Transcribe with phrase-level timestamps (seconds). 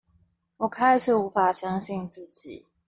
[0.57, 2.65] 我開始無法相信自己